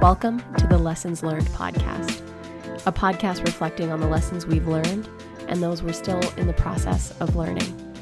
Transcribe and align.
Welcome 0.00 0.42
to 0.56 0.66
the 0.66 0.78
Lessons 0.78 1.22
Learned 1.22 1.46
podcast, 1.48 2.20
a 2.86 2.92
podcast 2.92 3.44
reflecting 3.44 3.90
on 3.90 4.00
the 4.00 4.06
lessons 4.06 4.46
we've 4.46 4.66
learned 4.66 5.08
and 5.48 5.62
those 5.62 5.82
we're 5.82 5.92
still 5.92 6.20
in 6.38 6.46
the 6.46 6.52
process 6.52 7.12
of 7.20 7.36
learning. 7.36 7.94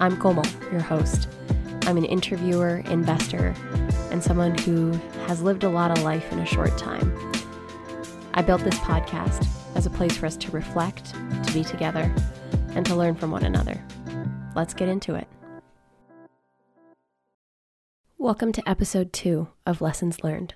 I'm 0.00 0.16
Komal, 0.16 0.44
your 0.72 0.80
host. 0.80 1.28
I'm 1.86 1.96
an 1.96 2.04
interviewer, 2.04 2.82
investor, 2.86 3.54
and 4.10 4.22
someone 4.22 4.58
who 4.58 4.92
has 5.26 5.42
lived 5.42 5.62
a 5.62 5.68
lot 5.68 5.96
of 5.96 6.02
life 6.02 6.32
in 6.32 6.38
a 6.40 6.46
short 6.46 6.76
time. 6.76 7.16
I 8.34 8.42
built 8.42 8.62
this 8.62 8.78
podcast 8.78 9.46
as 9.74 9.86
a 9.86 9.90
place 9.90 10.16
for 10.16 10.26
us 10.26 10.36
to 10.36 10.50
reflect, 10.50 11.14
to 11.50 11.54
be 11.56 11.64
together, 11.64 12.14
and 12.74 12.86
to 12.86 12.94
learn 12.94 13.16
from 13.16 13.32
one 13.32 13.44
another. 13.44 13.82
Let's 14.54 14.72
get 14.72 14.88
into 14.88 15.16
it. 15.16 15.26
Welcome 18.18 18.52
to 18.52 18.68
episode 18.68 19.12
two 19.12 19.48
of 19.66 19.80
Lessons 19.80 20.22
Learned. 20.22 20.54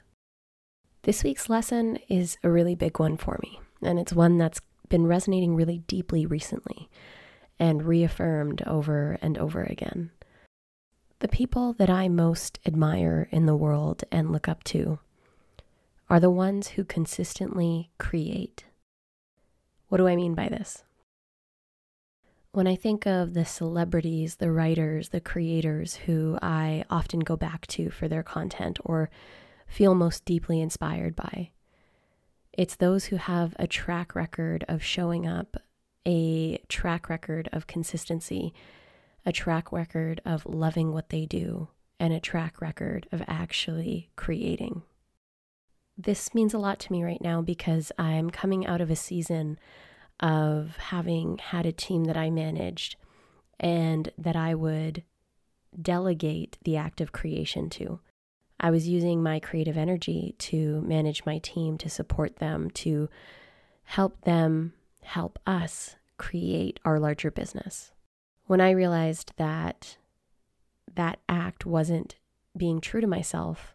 This 1.03 1.25
week's 1.25 1.51
lesson 1.51 1.99
is 2.09 2.39
a 2.45 2.51
really 2.51 2.77
big 2.77 3.01
one 3.01 3.17
for 3.17 3.41
me, 3.43 3.59
and 3.83 3.99
it's 3.99 4.13
one 4.13 4.39
that's 4.39 4.61
been 4.89 5.07
resonating 5.07 5.57
really 5.57 5.79
deeply 5.79 6.27
recently 6.27 6.89
and 7.59 7.83
reaffirmed 7.83 8.63
over 8.65 9.19
and 9.21 9.37
over 9.37 9.65
again. 9.65 10.13
The 11.19 11.29
people 11.29 11.73
that 11.73 11.91
I 11.91 12.09
most 12.09 12.61
admire 12.65 13.29
in 13.33 13.47
the 13.47 13.57
world 13.57 14.05
and 14.13 14.31
look 14.31 14.47
up 14.47 14.63
to 14.65 15.01
are 16.09 16.21
the 16.21 16.31
ones 16.31 16.69
who 16.69 16.85
consistently 16.85 17.91
create. 17.99 18.65
What 19.95 19.99
do 19.99 20.09
I 20.09 20.17
mean 20.17 20.35
by 20.35 20.49
this? 20.49 20.83
When 22.51 22.67
I 22.67 22.75
think 22.75 23.07
of 23.07 23.33
the 23.33 23.45
celebrities, 23.45 24.35
the 24.35 24.51
writers, 24.51 25.11
the 25.11 25.21
creators 25.21 25.95
who 25.95 26.37
I 26.43 26.85
often 26.91 27.21
go 27.21 27.37
back 27.37 27.69
to 27.69 27.91
for 27.91 28.09
their 28.09 28.25
content 28.25 28.81
or 28.85 29.09
feel 29.69 29.95
most 29.95 30.25
deeply 30.25 30.61
inspired 30.61 31.15
by. 31.15 31.51
It's 32.53 32.75
those 32.75 33.05
who 33.05 33.15
have 33.19 33.55
a 33.57 33.69
track 33.69 34.17
record 34.17 34.65
of 34.67 34.83
showing 34.83 35.29
up, 35.29 35.59
a 36.05 36.59
track 36.69 37.09
record 37.09 37.49
of 37.53 37.69
consistency, 37.69 38.53
a 39.25 39.31
track 39.31 39.71
record 39.71 40.21
of 40.25 40.45
loving 40.45 40.93
what 40.93 41.11
they 41.11 41.25
do, 41.25 41.69
and 42.01 42.13
a 42.13 42.19
track 42.19 42.61
record 42.61 43.07
of 43.13 43.23
actually 43.29 44.11
creating. 44.17 44.83
This 45.97 46.35
means 46.35 46.53
a 46.53 46.59
lot 46.59 46.81
to 46.81 46.93
me 46.93 47.05
right 47.05 47.21
now 47.21 47.41
because 47.41 47.93
I'm 47.99 48.31
coming 48.31 48.67
out 48.67 48.81
of 48.81 48.91
a 48.91 48.97
season 48.97 49.59
of 50.21 50.77
having 50.77 51.39
had 51.39 51.67
a 51.67 51.73
team 51.73 52.05
that 52.05 52.17
I 52.17 52.31
managed 52.31 52.97
and 53.61 54.11
that 54.19 54.37
I 54.37 54.55
would 54.55 55.05
delegate 55.81 56.59
the 56.65 56.77
act 56.77 57.01
of 57.01 57.13
creation 57.13 57.71
to. 57.71 58.01
I 58.59 58.71
was 58.71 58.89
using 58.89 59.23
my 59.23 59.41
creative 59.41 59.77
energy 59.77 60.35
to 60.39 60.81
manage 60.83 61.25
my 61.27 61.39
team, 61.39 61.77
to 61.79 61.91
support 61.91 62.37
them, 62.37 62.71
to 62.71 63.09
help 63.85 64.21
them 64.23 64.73
help 65.03 65.39
us 65.47 65.97
create 66.17 66.81
our 66.85 66.99
larger 66.99 67.31
business. 67.31 67.93
When 68.47 68.61
I 68.61 68.71
realized 68.71 69.33
that 69.37 69.97
that 70.95 71.19
act 71.29 71.67
wasn't 71.67 72.17
being 72.57 72.81
true 72.81 73.01
to 73.01 73.07
myself, 73.07 73.75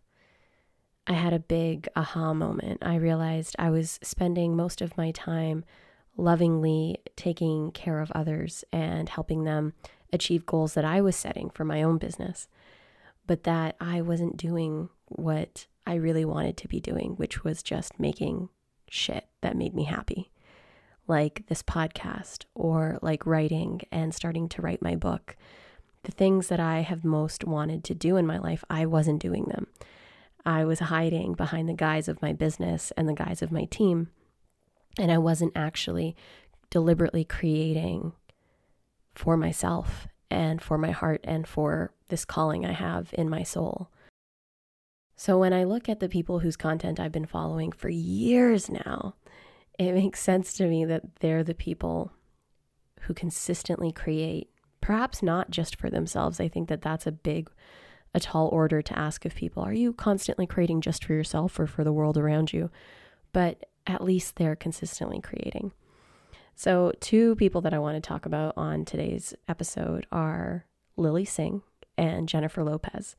I 1.07 1.13
had 1.13 1.33
a 1.33 1.39
big 1.39 1.87
aha 1.95 2.33
moment. 2.33 2.79
I 2.81 2.95
realized 2.95 3.55
I 3.57 3.69
was 3.69 3.99
spending 4.03 4.55
most 4.55 4.81
of 4.81 4.97
my 4.97 5.11
time 5.11 5.65
lovingly 6.17 6.97
taking 7.15 7.71
care 7.71 7.99
of 7.99 8.11
others 8.11 8.63
and 8.71 9.09
helping 9.09 9.43
them 9.43 9.73
achieve 10.11 10.45
goals 10.45 10.73
that 10.73 10.85
I 10.85 11.01
was 11.01 11.15
setting 11.15 11.49
for 11.49 11.63
my 11.63 11.81
own 11.81 11.97
business 11.97 12.47
but 13.29 13.43
that 13.43 13.75
I 13.79 14.01
wasn't 14.01 14.37
doing 14.37 14.89
what 15.05 15.67
I 15.85 15.93
really 15.93 16.25
wanted 16.25 16.57
to 16.57 16.67
be 16.67 16.79
doing, 16.79 17.11
which 17.11 17.43
was 17.43 17.61
just 17.61 17.99
making 17.99 18.49
shit 18.89 19.27
that 19.41 19.55
made 19.55 19.75
me 19.75 19.83
happy, 19.83 20.31
like 21.07 21.45
this 21.45 21.61
podcast 21.61 22.45
or 22.55 22.97
like 23.03 23.27
writing 23.27 23.81
and 23.91 24.15
starting 24.15 24.49
to 24.49 24.63
write 24.63 24.81
my 24.81 24.95
book. 24.95 25.35
The 26.05 26.11
things 26.11 26.47
that 26.47 26.59
I 26.59 26.79
have 26.79 27.05
most 27.05 27.45
wanted 27.45 27.83
to 27.83 27.93
do 27.93 28.17
in 28.17 28.25
my 28.25 28.39
life, 28.39 28.63
I 28.67 28.87
wasn't 28.87 29.21
doing 29.21 29.43
them. 29.43 29.67
I 30.45 30.63
was 30.65 30.79
hiding 30.79 31.33
behind 31.33 31.67
the 31.67 31.73
guise 31.73 32.07
of 32.07 32.21
my 32.21 32.33
business 32.33 32.91
and 32.97 33.07
the 33.07 33.13
guise 33.13 33.41
of 33.41 33.51
my 33.51 33.65
team. 33.65 34.09
And 34.97 35.11
I 35.11 35.17
wasn't 35.17 35.53
actually 35.55 36.15
deliberately 36.69 37.23
creating 37.23 38.13
for 39.15 39.37
myself 39.37 40.07
and 40.29 40.61
for 40.61 40.77
my 40.77 40.91
heart 40.91 41.21
and 41.23 41.47
for 41.47 41.93
this 42.07 42.25
calling 42.25 42.65
I 42.65 42.71
have 42.71 43.09
in 43.13 43.29
my 43.29 43.43
soul. 43.43 43.89
So 45.15 45.37
when 45.37 45.51
I 45.51 45.65
look 45.65 45.89
at 45.89 45.99
the 45.99 46.07
people 46.07 46.39
whose 46.39 46.55
content 46.55 46.99
I've 46.99 47.11
been 47.11 47.25
following 47.25 47.71
for 47.71 47.89
years 47.89 48.69
now, 48.69 49.15
it 49.77 49.93
makes 49.93 50.21
sense 50.21 50.53
to 50.53 50.67
me 50.67 50.85
that 50.85 51.17
they're 51.19 51.43
the 51.43 51.53
people 51.53 52.13
who 53.01 53.13
consistently 53.13 53.91
create, 53.91 54.49
perhaps 54.81 55.21
not 55.21 55.49
just 55.49 55.75
for 55.75 55.89
themselves. 55.89 56.39
I 56.39 56.47
think 56.47 56.69
that 56.69 56.81
that's 56.81 57.05
a 57.05 57.11
big, 57.11 57.49
a 58.13 58.19
tall 58.19 58.47
order 58.47 58.81
to 58.81 58.97
ask 58.97 59.25
of 59.25 59.35
people. 59.35 59.63
Are 59.63 59.73
you 59.73 59.93
constantly 59.93 60.47
creating 60.47 60.81
just 60.81 61.05
for 61.05 61.13
yourself 61.13 61.59
or 61.59 61.67
for 61.67 61.83
the 61.83 61.93
world 61.93 62.17
around 62.17 62.53
you? 62.53 62.69
But 63.33 63.65
at 63.85 64.03
least 64.03 64.35
they're 64.35 64.55
consistently 64.55 65.21
creating. 65.21 65.71
So, 66.55 66.91
two 66.99 67.35
people 67.35 67.61
that 67.61 67.73
I 67.73 67.79
want 67.79 67.95
to 67.95 68.05
talk 68.05 68.25
about 68.25 68.53
on 68.57 68.83
today's 68.83 69.33
episode 69.47 70.05
are 70.11 70.65
Lilly 70.97 71.23
Singh 71.23 71.61
and 71.97 72.27
Jennifer 72.27 72.63
Lopez. 72.63 73.15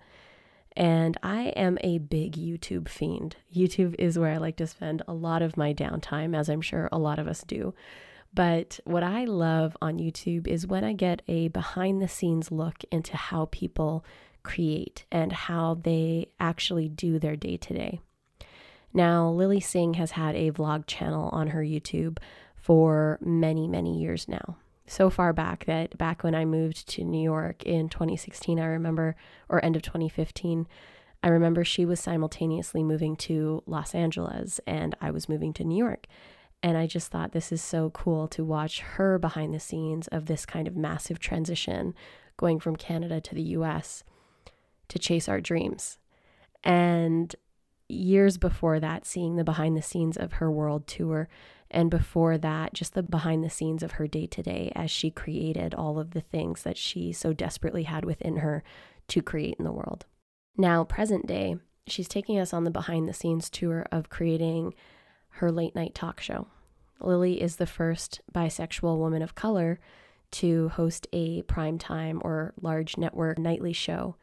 And 0.76 1.16
I 1.22 1.44
am 1.56 1.78
a 1.80 1.98
big 1.98 2.36
YouTube 2.36 2.88
fiend. 2.88 3.36
YouTube 3.54 3.94
is 3.98 4.18
where 4.18 4.32
I 4.32 4.36
like 4.36 4.56
to 4.56 4.66
spend 4.66 5.02
a 5.08 5.14
lot 5.14 5.42
of 5.42 5.56
my 5.56 5.72
downtime, 5.72 6.36
as 6.36 6.48
I'm 6.48 6.60
sure 6.60 6.88
a 6.92 6.98
lot 6.98 7.18
of 7.18 7.26
us 7.26 7.42
do. 7.42 7.74
But 8.32 8.78
what 8.84 9.02
I 9.02 9.24
love 9.24 9.76
on 9.82 9.98
YouTube 9.98 10.46
is 10.46 10.66
when 10.66 10.84
I 10.84 10.92
get 10.92 11.22
a 11.26 11.48
behind 11.48 12.00
the 12.00 12.08
scenes 12.08 12.52
look 12.52 12.84
into 12.92 13.16
how 13.16 13.48
people 13.50 14.04
create 14.42 15.04
and 15.10 15.32
how 15.32 15.74
they 15.74 16.28
actually 16.38 16.88
do 16.88 17.18
their 17.18 17.36
day 17.36 17.56
to 17.56 17.74
day. 17.74 18.00
Now, 18.92 19.28
Lilly 19.28 19.60
Singh 19.60 19.94
has 19.94 20.12
had 20.12 20.34
a 20.34 20.50
vlog 20.50 20.86
channel 20.86 21.28
on 21.30 21.48
her 21.48 21.62
YouTube 21.62 22.18
for 22.56 23.18
many, 23.20 23.68
many 23.68 23.98
years 23.98 24.28
now. 24.28 24.56
So 24.86 25.08
far 25.08 25.32
back 25.32 25.66
that 25.66 25.96
back 25.96 26.24
when 26.24 26.34
I 26.34 26.44
moved 26.44 26.88
to 26.90 27.04
New 27.04 27.22
York 27.22 27.62
in 27.62 27.88
2016, 27.88 28.58
I 28.58 28.64
remember, 28.64 29.14
or 29.48 29.64
end 29.64 29.76
of 29.76 29.82
2015, 29.82 30.66
I 31.22 31.28
remember 31.28 31.64
she 31.64 31.84
was 31.84 32.00
simultaneously 32.00 32.82
moving 32.82 33.14
to 33.16 33.62
Los 33.66 33.94
Angeles 33.94 34.58
and 34.66 34.96
I 35.00 35.12
was 35.12 35.28
moving 35.28 35.52
to 35.54 35.64
New 35.64 35.78
York. 35.78 36.06
And 36.62 36.76
I 36.76 36.86
just 36.86 37.10
thought 37.10 37.32
this 37.32 37.52
is 37.52 37.62
so 37.62 37.90
cool 37.90 38.26
to 38.28 38.44
watch 38.44 38.80
her 38.80 39.18
behind 39.18 39.54
the 39.54 39.60
scenes 39.60 40.08
of 40.08 40.26
this 40.26 40.44
kind 40.44 40.66
of 40.66 40.76
massive 40.76 41.18
transition 41.18 41.94
going 42.36 42.58
from 42.58 42.74
Canada 42.74 43.20
to 43.20 43.34
the 43.34 43.42
US 43.42 44.02
to 44.90 44.98
chase 44.98 45.28
our 45.28 45.40
dreams. 45.40 45.98
And 46.62 47.34
years 47.88 48.36
before 48.36 48.78
that, 48.80 49.06
seeing 49.06 49.36
the 49.36 49.44
behind 49.44 49.76
the 49.76 49.82
scenes 49.82 50.16
of 50.16 50.34
her 50.34 50.50
world 50.50 50.86
tour 50.86 51.28
and 51.70 51.90
before 51.90 52.36
that, 52.38 52.74
just 52.74 52.94
the 52.94 53.02
behind 53.02 53.44
the 53.44 53.50
scenes 53.50 53.82
of 53.82 53.92
her 53.92 54.06
day 54.06 54.26
to 54.26 54.42
day 54.42 54.72
as 54.74 54.90
she 54.90 55.10
created 55.10 55.74
all 55.74 55.98
of 55.98 56.10
the 56.10 56.20
things 56.20 56.64
that 56.64 56.76
she 56.76 57.12
so 57.12 57.32
desperately 57.32 57.84
had 57.84 58.04
within 58.04 58.38
her 58.38 58.64
to 59.08 59.22
create 59.22 59.56
in 59.58 59.64
the 59.64 59.72
world. 59.72 60.04
Now, 60.56 60.82
present 60.82 61.26
day, 61.26 61.56
she's 61.86 62.08
taking 62.08 62.38
us 62.38 62.52
on 62.52 62.64
the 62.64 62.70
behind 62.70 63.08
the 63.08 63.14
scenes 63.14 63.48
tour 63.48 63.86
of 63.92 64.10
creating 64.10 64.74
her 65.34 65.52
late 65.52 65.76
night 65.76 65.94
talk 65.94 66.20
show. 66.20 66.48
Lilly 67.00 67.40
is 67.40 67.56
the 67.56 67.66
first 67.66 68.20
bisexual 68.32 68.98
woman 68.98 69.22
of 69.22 69.36
color 69.36 69.78
to 70.32 70.68
host 70.70 71.06
a 71.12 71.42
primetime 71.42 72.20
or 72.22 72.52
large 72.60 72.98
network 72.98 73.38
nightly 73.38 73.72
show. 73.72 74.16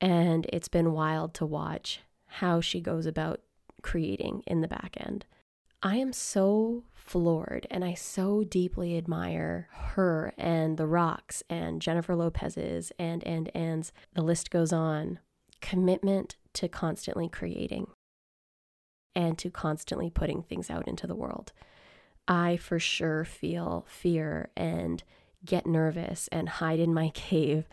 And 0.00 0.46
it's 0.52 0.68
been 0.68 0.92
wild 0.92 1.34
to 1.34 1.46
watch 1.46 2.00
how 2.26 2.60
she 2.60 2.80
goes 2.80 3.06
about 3.06 3.40
creating 3.82 4.42
in 4.46 4.60
the 4.60 4.68
back 4.68 4.96
end. 4.98 5.26
I 5.82 5.96
am 5.96 6.12
so 6.12 6.84
floored 6.94 7.66
and 7.70 7.84
I 7.84 7.94
so 7.94 8.44
deeply 8.44 8.96
admire 8.96 9.68
her 9.70 10.34
and 10.36 10.76
the 10.76 10.86
Rocks 10.86 11.42
and 11.48 11.80
Jennifer 11.80 12.14
Lopez's 12.14 12.92
and 12.98 13.24
and 13.24 13.50
and's 13.54 13.92
the 14.14 14.22
list 14.22 14.50
goes 14.50 14.72
on 14.72 15.18
commitment 15.60 16.36
to 16.54 16.68
constantly 16.68 17.28
creating 17.28 17.86
and 19.14 19.38
to 19.38 19.50
constantly 19.50 20.10
putting 20.10 20.42
things 20.42 20.70
out 20.70 20.86
into 20.86 21.06
the 21.06 21.14
world. 21.14 21.52
I 22.28 22.56
for 22.58 22.78
sure 22.78 23.24
feel 23.24 23.86
fear 23.88 24.50
and 24.56 25.02
get 25.44 25.66
nervous 25.66 26.28
and 26.30 26.48
hide 26.48 26.78
in 26.78 26.94
my 26.94 27.08
cave 27.14 27.66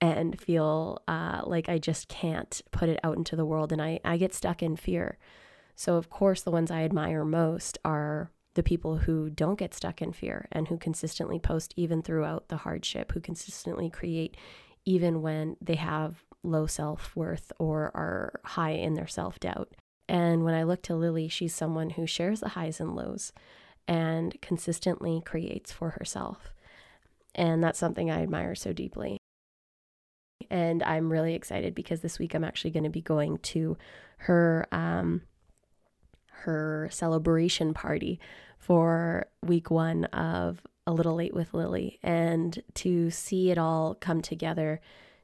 and 0.00 0.40
feel 0.40 1.02
uh, 1.08 1.42
like 1.44 1.68
I 1.68 1.78
just 1.78 2.08
can't 2.08 2.60
put 2.70 2.88
it 2.88 3.00
out 3.02 3.16
into 3.16 3.36
the 3.36 3.46
world 3.46 3.72
and 3.72 3.82
I, 3.82 4.00
I 4.04 4.16
get 4.16 4.34
stuck 4.34 4.62
in 4.62 4.76
fear. 4.76 5.18
So, 5.74 5.96
of 5.96 6.10
course, 6.10 6.42
the 6.42 6.50
ones 6.50 6.70
I 6.70 6.82
admire 6.82 7.24
most 7.24 7.78
are 7.84 8.30
the 8.54 8.62
people 8.62 8.98
who 8.98 9.30
don't 9.30 9.58
get 9.58 9.74
stuck 9.74 10.02
in 10.02 10.12
fear 10.12 10.48
and 10.50 10.68
who 10.68 10.78
consistently 10.78 11.38
post 11.38 11.72
even 11.76 12.02
throughout 12.02 12.48
the 12.48 12.58
hardship, 12.58 13.12
who 13.12 13.20
consistently 13.20 13.88
create 13.88 14.36
even 14.84 15.22
when 15.22 15.56
they 15.60 15.76
have 15.76 16.24
low 16.42 16.66
self 16.66 17.14
worth 17.14 17.52
or 17.58 17.92
are 17.94 18.40
high 18.44 18.72
in 18.72 18.94
their 18.94 19.06
self 19.06 19.38
doubt. 19.38 19.74
And 20.08 20.42
when 20.44 20.54
I 20.54 20.62
look 20.62 20.82
to 20.82 20.96
Lilly, 20.96 21.28
she's 21.28 21.54
someone 21.54 21.90
who 21.90 22.06
shares 22.06 22.40
the 22.40 22.48
highs 22.48 22.80
and 22.80 22.96
lows 22.96 23.32
and 23.86 24.40
consistently 24.40 25.22
creates 25.24 25.70
for 25.70 25.90
herself. 25.90 26.52
And 27.34 27.62
that's 27.62 27.78
something 27.78 28.10
I 28.10 28.22
admire 28.22 28.54
so 28.54 28.72
deeply. 28.72 29.17
And 30.50 30.82
I'm 30.82 31.12
really 31.12 31.34
excited 31.34 31.74
because 31.74 32.00
this 32.00 32.18
week 32.18 32.34
I'm 32.34 32.44
actually 32.44 32.70
going 32.70 32.84
to 32.84 32.90
be 32.90 33.02
going 33.02 33.38
to 33.38 33.76
her 34.18 34.66
um, 34.72 35.22
her 36.30 36.88
celebration 36.90 37.74
party 37.74 38.20
for 38.56 39.26
week 39.42 39.70
one 39.70 40.04
of 40.06 40.62
A 40.86 40.92
Little 40.92 41.14
Late 41.14 41.34
with 41.34 41.54
Lilly, 41.54 41.98
and 42.02 42.62
to 42.74 43.10
see 43.10 43.50
it 43.50 43.58
all 43.58 43.94
come 43.94 44.20
together, 44.22 44.80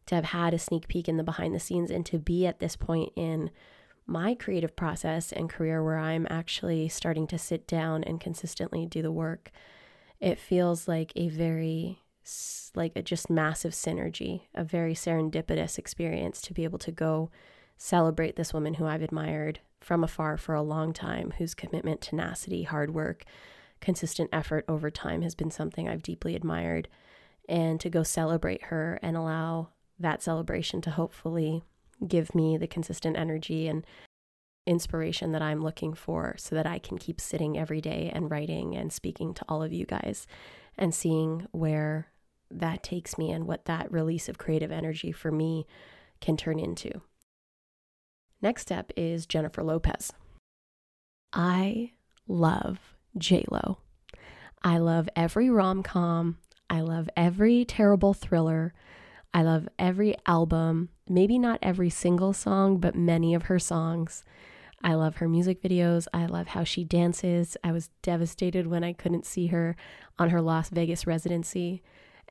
to 0.06 0.14
have 0.14 0.24
had 0.26 0.54
a 0.54 0.58
sneak 0.58 0.88
peek 0.88 1.08
in 1.08 1.16
the 1.16 1.22
behind 1.22 1.54
the 1.54 1.60
scenes, 1.60 1.90
and 1.90 2.04
to 2.06 2.18
be 2.18 2.46
at 2.46 2.58
this 2.58 2.76
point 2.76 3.12
in 3.16 3.50
my 4.06 4.34
creative 4.34 4.76
process 4.76 5.32
and 5.32 5.48
career 5.48 5.82
where 5.82 5.98
I'm 5.98 6.26
actually 6.28 6.88
starting 6.88 7.26
to 7.28 7.38
sit 7.38 7.66
down 7.66 8.04
and 8.04 8.20
consistently 8.20 8.86
do 8.86 9.00
the 9.02 9.12
work, 9.12 9.50
it 10.20 10.38
feels 10.38 10.86
like 10.86 11.12
a 11.16 11.28
very 11.28 12.00
like 12.74 12.92
a 12.96 13.02
just 13.02 13.30
massive 13.30 13.72
synergy, 13.72 14.42
a 14.54 14.64
very 14.64 14.94
serendipitous 14.94 15.78
experience 15.78 16.40
to 16.42 16.54
be 16.54 16.64
able 16.64 16.78
to 16.78 16.92
go 16.92 17.30
celebrate 17.76 18.36
this 18.36 18.54
woman 18.54 18.74
who 18.74 18.86
I've 18.86 19.02
admired 19.02 19.60
from 19.80 20.02
afar 20.02 20.36
for 20.36 20.54
a 20.54 20.62
long 20.62 20.92
time, 20.92 21.34
whose 21.38 21.54
commitment, 21.54 22.00
tenacity, 22.00 22.62
hard 22.62 22.94
work, 22.94 23.24
consistent 23.80 24.30
effort 24.32 24.64
over 24.68 24.90
time 24.90 25.22
has 25.22 25.34
been 25.34 25.50
something 25.50 25.88
I've 25.88 26.02
deeply 26.02 26.34
admired. 26.34 26.88
And 27.48 27.78
to 27.80 27.90
go 27.90 28.02
celebrate 28.02 28.64
her 28.64 28.98
and 29.02 29.16
allow 29.16 29.68
that 29.98 30.22
celebration 30.22 30.80
to 30.82 30.90
hopefully 30.90 31.62
give 32.06 32.34
me 32.34 32.56
the 32.56 32.66
consistent 32.66 33.16
energy 33.16 33.68
and 33.68 33.86
inspiration 34.66 35.32
that 35.32 35.42
I'm 35.42 35.62
looking 35.62 35.92
for 35.92 36.34
so 36.38 36.54
that 36.54 36.66
I 36.66 36.78
can 36.78 36.96
keep 36.96 37.20
sitting 37.20 37.58
every 37.58 37.82
day 37.82 38.10
and 38.14 38.30
writing 38.30 38.74
and 38.74 38.92
speaking 38.92 39.34
to 39.34 39.44
all 39.48 39.62
of 39.62 39.72
you 39.72 39.84
guys 39.84 40.26
and 40.78 40.94
seeing 40.94 41.46
where 41.52 42.08
that 42.60 42.82
takes 42.82 43.18
me 43.18 43.30
and 43.30 43.46
what 43.46 43.64
that 43.66 43.90
release 43.92 44.28
of 44.28 44.38
creative 44.38 44.72
energy 44.72 45.12
for 45.12 45.30
me 45.30 45.66
can 46.20 46.36
turn 46.36 46.58
into. 46.58 47.00
Next 48.40 48.70
up 48.70 48.92
is 48.96 49.26
Jennifer 49.26 49.62
Lopez. 49.62 50.12
I 51.32 51.92
love 52.28 52.78
J-Lo. 53.16 53.78
I 54.62 54.78
love 54.78 55.08
every 55.16 55.50
rom-com. 55.50 56.38
I 56.70 56.80
love 56.80 57.08
every 57.16 57.64
terrible 57.64 58.14
thriller. 58.14 58.72
I 59.32 59.42
love 59.42 59.68
every 59.78 60.14
album, 60.26 60.90
maybe 61.08 61.38
not 61.38 61.58
every 61.60 61.90
single 61.90 62.32
song, 62.32 62.78
but 62.78 62.94
many 62.94 63.34
of 63.34 63.44
her 63.44 63.58
songs. 63.58 64.24
I 64.82 64.94
love 64.94 65.16
her 65.16 65.28
music 65.28 65.62
videos. 65.62 66.06
I 66.12 66.26
love 66.26 66.48
how 66.48 66.62
she 66.62 66.84
dances. 66.84 67.56
I 67.64 67.72
was 67.72 67.88
devastated 68.02 68.66
when 68.66 68.84
I 68.84 68.92
couldn't 68.92 69.26
see 69.26 69.48
her 69.48 69.76
on 70.18 70.30
her 70.30 70.40
Las 70.40 70.68
Vegas 70.68 71.06
residency. 71.06 71.82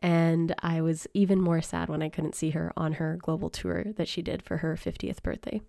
And 0.04 0.54
I 0.60 0.82
was 0.82 1.08
even 1.14 1.40
more 1.40 1.62
sad 1.62 1.88
when 1.88 2.02
I 2.04 2.10
couldn't 2.10 2.36
see 2.36 2.50
her 2.50 2.74
on 2.76 2.94
her 2.94 3.18
global 3.22 3.50
tour 3.50 3.86
that 3.96 4.10
she 4.10 4.22
did 4.22 4.44
for 4.44 4.58
her 4.58 4.76
50th 4.76 5.24
birthday. 5.24 5.62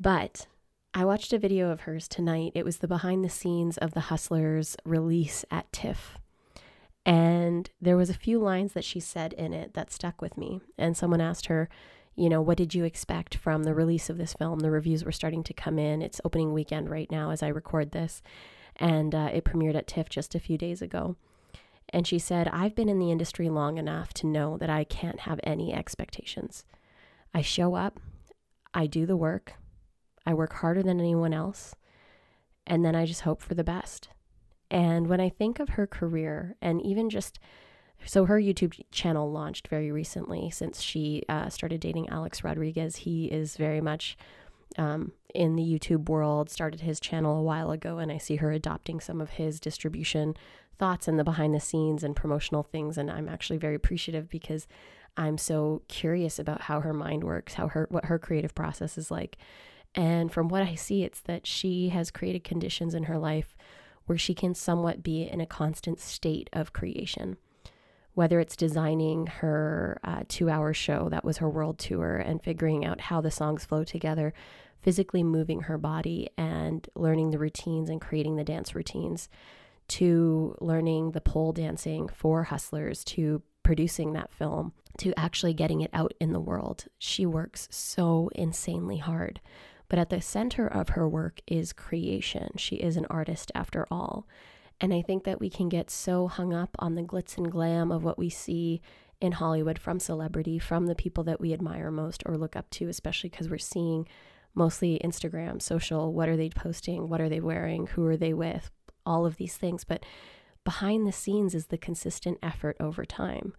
But 0.00 0.48
I 0.92 1.04
watched 1.04 1.32
a 1.32 1.38
video 1.38 1.70
of 1.70 1.82
hers 1.82 2.08
tonight. 2.08 2.50
It 2.56 2.64
was 2.64 2.78
the 2.78 2.88
behind 2.88 3.24
the 3.24 3.30
scenes 3.30 3.78
of 3.78 3.94
the 3.94 4.00
Hustlers 4.00 4.76
release 4.84 5.44
at 5.48 5.72
TIFF. 5.72 6.18
And 7.06 7.70
there 7.80 7.96
was 7.96 8.10
a 8.10 8.14
few 8.14 8.40
lines 8.40 8.72
that 8.72 8.84
she 8.84 8.98
said 8.98 9.32
in 9.34 9.52
it 9.52 9.74
that 9.74 9.92
stuck 9.92 10.20
with 10.20 10.36
me. 10.36 10.60
And 10.76 10.96
someone 10.96 11.20
asked 11.20 11.46
her, 11.46 11.68
you 12.16 12.28
know, 12.28 12.42
what 12.42 12.58
did 12.58 12.74
you 12.74 12.84
expect 12.84 13.36
from 13.36 13.62
the 13.62 13.74
release 13.74 14.10
of 14.10 14.18
this 14.18 14.34
film? 14.34 14.58
The 14.58 14.72
reviews 14.72 15.04
were 15.04 15.12
starting 15.12 15.44
to 15.44 15.54
come 15.54 15.78
in. 15.78 16.02
It's 16.02 16.20
opening 16.24 16.52
weekend 16.52 16.90
right 16.90 17.10
now 17.12 17.30
as 17.30 17.44
I 17.44 17.48
record 17.48 17.92
this. 17.92 18.22
And 18.74 19.14
uh, 19.14 19.30
it 19.32 19.44
premiered 19.44 19.76
at 19.76 19.86
TIFF 19.86 20.08
just 20.08 20.34
a 20.34 20.40
few 20.40 20.58
days 20.58 20.82
ago. 20.82 21.14
And 21.88 22.06
she 22.06 22.18
said, 22.18 22.48
I've 22.48 22.74
been 22.74 22.88
in 22.88 22.98
the 22.98 23.10
industry 23.10 23.48
long 23.48 23.78
enough 23.78 24.14
to 24.14 24.26
know 24.26 24.56
that 24.58 24.70
I 24.70 24.84
can't 24.84 25.20
have 25.20 25.40
any 25.42 25.74
expectations. 25.74 26.64
I 27.34 27.42
show 27.42 27.74
up, 27.74 28.00
I 28.72 28.86
do 28.86 29.06
the 29.06 29.16
work, 29.16 29.54
I 30.26 30.34
work 30.34 30.54
harder 30.54 30.82
than 30.82 31.00
anyone 31.00 31.34
else, 31.34 31.74
and 32.66 32.84
then 32.84 32.94
I 32.94 33.06
just 33.06 33.22
hope 33.22 33.42
for 33.42 33.54
the 33.54 33.64
best. 33.64 34.08
And 34.70 35.06
when 35.06 35.20
I 35.20 35.28
think 35.28 35.60
of 35.60 35.70
her 35.70 35.86
career, 35.86 36.56
and 36.62 36.80
even 36.80 37.10
just 37.10 37.38
so 38.04 38.24
her 38.24 38.40
YouTube 38.40 38.80
channel 38.90 39.30
launched 39.30 39.68
very 39.68 39.90
recently 39.90 40.50
since 40.50 40.80
she 40.80 41.22
uh, 41.28 41.48
started 41.48 41.80
dating 41.80 42.08
Alex 42.08 42.42
Rodriguez. 42.42 42.96
He 42.96 43.26
is 43.26 43.56
very 43.56 43.80
much 43.80 44.16
um, 44.78 45.12
in 45.34 45.56
the 45.56 45.62
YouTube 45.62 46.08
world, 46.08 46.50
started 46.50 46.80
his 46.80 47.00
channel 47.00 47.38
a 47.38 47.42
while 47.42 47.70
ago, 47.70 47.98
and 47.98 48.10
I 48.12 48.18
see 48.18 48.36
her 48.36 48.52
adopting 48.52 49.00
some 49.00 49.20
of 49.20 49.30
his 49.30 49.60
distribution 49.60 50.34
thoughts 50.78 51.06
and 51.06 51.18
the 51.18 51.24
behind 51.24 51.54
the 51.54 51.60
scenes 51.60 52.02
and 52.02 52.16
promotional 52.16 52.62
things. 52.62 52.98
And 52.98 53.10
I'm 53.10 53.28
actually 53.28 53.58
very 53.58 53.74
appreciative 53.74 54.28
because 54.28 54.66
I'm 55.16 55.38
so 55.38 55.82
curious 55.88 56.38
about 56.38 56.62
how 56.62 56.80
her 56.80 56.92
mind 56.92 57.24
works, 57.24 57.54
how 57.54 57.68
her 57.68 57.86
what 57.90 58.06
her 58.06 58.18
creative 58.18 58.54
process 58.54 58.96
is 58.96 59.10
like. 59.10 59.36
And 59.94 60.32
from 60.32 60.48
what 60.48 60.62
I 60.62 60.74
see, 60.74 61.02
it's 61.04 61.20
that 61.20 61.46
she 61.46 61.90
has 61.90 62.10
created 62.10 62.44
conditions 62.44 62.94
in 62.94 63.04
her 63.04 63.18
life 63.18 63.56
where 64.06 64.18
she 64.18 64.34
can 64.34 64.54
somewhat 64.54 65.02
be 65.02 65.22
in 65.22 65.40
a 65.40 65.46
constant 65.46 66.00
state 66.00 66.48
of 66.52 66.72
creation. 66.72 67.36
Whether 68.14 68.40
it's 68.40 68.56
designing 68.56 69.26
her 69.26 69.98
uh, 70.04 70.24
two 70.28 70.50
hour 70.50 70.74
show 70.74 71.08
that 71.08 71.24
was 71.24 71.38
her 71.38 71.48
world 71.48 71.78
tour 71.78 72.16
and 72.16 72.42
figuring 72.42 72.84
out 72.84 73.00
how 73.00 73.20
the 73.20 73.30
songs 73.30 73.64
flow 73.64 73.84
together, 73.84 74.34
physically 74.82 75.22
moving 75.22 75.62
her 75.62 75.78
body 75.78 76.28
and 76.36 76.86
learning 76.94 77.30
the 77.30 77.38
routines 77.38 77.88
and 77.88 78.00
creating 78.00 78.36
the 78.36 78.44
dance 78.44 78.74
routines, 78.74 79.28
to 79.88 80.56
learning 80.60 81.12
the 81.12 81.20
pole 81.20 81.52
dancing 81.52 82.08
for 82.08 82.44
hustlers, 82.44 83.02
to 83.04 83.42
producing 83.62 84.12
that 84.12 84.32
film, 84.32 84.72
to 84.98 85.18
actually 85.18 85.54
getting 85.54 85.80
it 85.80 85.90
out 85.92 86.12
in 86.20 86.32
the 86.32 86.40
world. 86.40 86.86
She 86.98 87.24
works 87.24 87.68
so 87.70 88.30
insanely 88.34 88.98
hard. 88.98 89.40
But 89.88 89.98
at 89.98 90.10
the 90.10 90.22
center 90.22 90.66
of 90.66 90.90
her 90.90 91.06
work 91.08 91.40
is 91.46 91.72
creation. 91.72 92.52
She 92.56 92.76
is 92.76 92.96
an 92.96 93.06
artist 93.10 93.52
after 93.54 93.86
all. 93.90 94.26
And 94.82 94.92
I 94.92 95.00
think 95.00 95.22
that 95.24 95.38
we 95.38 95.48
can 95.48 95.68
get 95.68 95.90
so 95.90 96.26
hung 96.26 96.52
up 96.52 96.74
on 96.80 96.96
the 96.96 97.02
glitz 97.02 97.38
and 97.38 97.50
glam 97.50 97.92
of 97.92 98.02
what 98.02 98.18
we 98.18 98.28
see 98.28 98.82
in 99.20 99.30
Hollywood 99.30 99.78
from 99.78 100.00
celebrity, 100.00 100.58
from 100.58 100.86
the 100.86 100.96
people 100.96 101.22
that 101.24 101.40
we 101.40 101.52
admire 101.52 101.92
most 101.92 102.24
or 102.26 102.36
look 102.36 102.56
up 102.56 102.68
to, 102.70 102.88
especially 102.88 103.30
because 103.30 103.48
we're 103.48 103.58
seeing 103.58 104.08
mostly 104.56 105.00
Instagram, 105.04 105.62
social, 105.62 106.12
what 106.12 106.28
are 106.28 106.36
they 106.36 106.50
posting, 106.50 107.08
what 107.08 107.20
are 107.20 107.28
they 107.28 107.38
wearing, 107.38 107.86
who 107.86 108.04
are 108.04 108.16
they 108.16 108.34
with, 108.34 108.72
all 109.06 109.24
of 109.24 109.36
these 109.36 109.56
things. 109.56 109.84
But 109.84 110.04
behind 110.64 111.06
the 111.06 111.12
scenes 111.12 111.54
is 111.54 111.66
the 111.66 111.78
consistent 111.78 112.38
effort 112.42 112.76
over 112.80 113.04
time, 113.04 113.54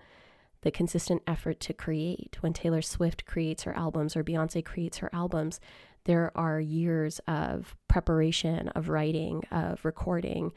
the 0.61 0.71
consistent 0.71 1.21
effort 1.25 1.61
to 1.61 1.73
create. 1.73 2.37
When 2.41 2.51
Taylor 2.51 2.81
Swift 2.81 3.25
creates 3.25 3.63
her 3.63 3.75
albums 3.77 4.17
or 4.17 4.25
Beyonce 4.25 4.63
creates 4.63 4.97
her 4.97 5.09
albums, 5.13 5.61
there 6.03 6.33
are 6.35 6.59
years 6.59 7.21
of 7.29 7.77
preparation, 7.87 8.67
of 8.69 8.89
writing, 8.89 9.43
of 9.51 9.85
recording, 9.85 10.51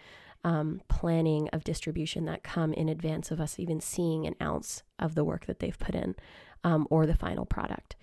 um, 0.47 0.81
planning, 0.89 1.49
of 1.53 1.65
distribution 1.65 2.25
that 2.27 2.45
come 2.45 2.73
in 2.73 2.89
advance 2.89 3.33
of 3.33 3.41
us 3.41 3.59
even 3.59 3.81
seeing 3.81 4.27
an 4.27 4.37
ounce 4.41 4.85
of 4.97 5.17
the 5.17 5.25
work 5.25 5.47
that 5.47 5.59
they've 5.59 5.79
put 5.79 5.97
in 5.97 6.15
um, 6.63 6.87
or 6.89 7.05
the 7.05 7.17
final 7.17 7.45
product. 7.45 7.97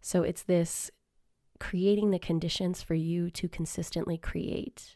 So 0.00 0.22
it's 0.22 0.42
this 0.42 0.90
creating 1.58 2.10
the 2.10 2.18
conditions 2.18 2.82
for 2.82 2.94
you 2.94 3.28
to 3.32 3.50
consistently 3.50 4.16
create. 4.16 4.94